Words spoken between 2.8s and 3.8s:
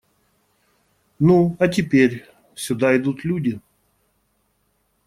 идут люди.